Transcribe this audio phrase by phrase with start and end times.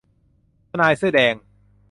[0.69, 1.35] ทนายเสื้อแดง